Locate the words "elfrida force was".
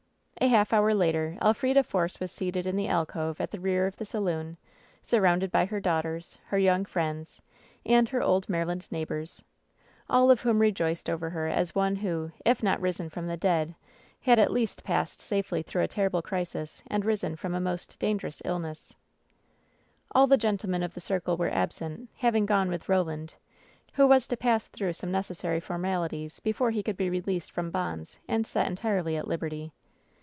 1.39-2.31